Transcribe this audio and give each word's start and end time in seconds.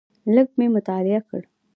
لږ 0.35 0.47
مې 0.57 0.67
مطالعه 0.75 1.21
کړ. 1.29 1.41